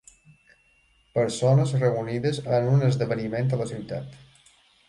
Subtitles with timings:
[1.17, 4.21] Persones reunides en un esdeveniment a la ciutat.